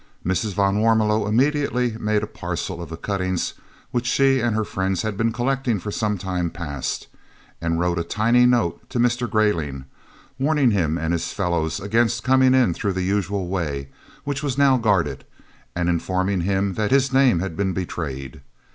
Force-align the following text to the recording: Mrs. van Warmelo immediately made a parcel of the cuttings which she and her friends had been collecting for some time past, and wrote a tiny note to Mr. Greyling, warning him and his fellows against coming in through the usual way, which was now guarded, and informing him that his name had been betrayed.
Mrs. 0.25 0.55
van 0.55 0.81
Warmelo 0.81 1.27
immediately 1.27 1.95
made 1.99 2.23
a 2.23 2.25
parcel 2.25 2.81
of 2.81 2.89
the 2.89 2.97
cuttings 2.97 3.53
which 3.91 4.07
she 4.07 4.39
and 4.39 4.55
her 4.55 4.63
friends 4.63 5.03
had 5.03 5.15
been 5.15 5.31
collecting 5.31 5.79
for 5.79 5.91
some 5.91 6.17
time 6.17 6.49
past, 6.49 7.05
and 7.61 7.79
wrote 7.79 7.99
a 7.99 8.03
tiny 8.03 8.47
note 8.47 8.89
to 8.89 8.97
Mr. 8.97 9.29
Greyling, 9.29 9.85
warning 10.39 10.71
him 10.71 10.97
and 10.97 11.13
his 11.13 11.31
fellows 11.31 11.79
against 11.79 12.23
coming 12.23 12.55
in 12.55 12.73
through 12.73 12.93
the 12.93 13.03
usual 13.03 13.47
way, 13.47 13.89
which 14.23 14.41
was 14.41 14.57
now 14.57 14.75
guarded, 14.75 15.23
and 15.75 15.87
informing 15.87 16.41
him 16.41 16.73
that 16.73 16.89
his 16.89 17.13
name 17.13 17.37
had 17.39 17.55
been 17.55 17.71
betrayed. 17.73 18.41